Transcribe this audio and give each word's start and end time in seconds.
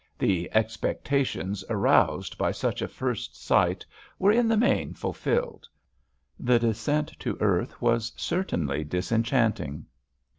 The 0.17 0.49
expectations 0.55 1.63
aroused 1.69 2.35
by 2.35 2.53
such 2.53 2.81
a 2.81 2.87
first 2.87 3.39
sight 3.39 3.85
were, 4.17 4.31
in 4.31 4.47
the 4.47 4.57
main, 4.57 4.95
fulfilled. 4.95 5.67
The 6.39 6.57
descent 6.57 7.13
to 7.19 7.37
earth 7.39 7.79
was 7.83 8.11
certainly 8.15 8.83
disenchanting. 8.83 9.85